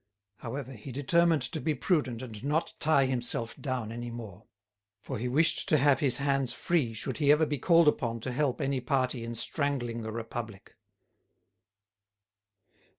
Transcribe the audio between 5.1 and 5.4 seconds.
he